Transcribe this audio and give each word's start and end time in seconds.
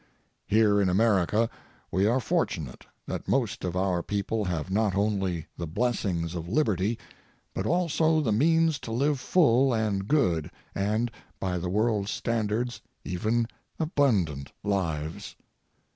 Here 0.47 0.81
in 0.81 0.89
America, 0.89 1.47
we 1.91 2.07
are 2.07 2.19
fortunate 2.19 2.87
that 3.05 3.27
most 3.27 3.63
of 3.63 3.75
our 3.75 4.01
people 4.01 4.45
have 4.45 4.71
not 4.71 4.95
only 4.95 5.45
the 5.57 5.67
blessings 5.67 6.33
of 6.33 6.49
liberty 6.49 6.97
but 7.53 7.67
also 7.67 8.19
the 8.19 8.31
means 8.31 8.79
to 8.79 8.91
live 8.91 9.19
full 9.19 9.75
and 9.75 10.07
good 10.07 10.49
and, 10.73 11.11
by 11.39 11.59
the 11.59 11.69
world's 11.69 12.09
standards, 12.09 12.81
even 13.05 13.47
abundant 13.79 14.51
lives. 14.63 15.35